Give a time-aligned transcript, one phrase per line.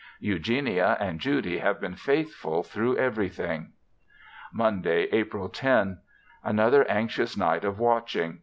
[0.19, 3.73] Eugenia and Judy have been faithful through everything.
[4.51, 5.99] Monday, April 10.
[6.43, 8.39] Another anxious night of watching.